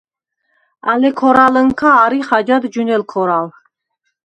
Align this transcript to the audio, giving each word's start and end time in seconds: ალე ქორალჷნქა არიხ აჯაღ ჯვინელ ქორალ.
ალე 0.91 1.09
ქორალჷნქა 1.19 1.89
არიხ 2.03 2.27
აჯაღ 2.37 2.63
ჯვინელ 2.73 3.03
ქორალ. 3.11 3.47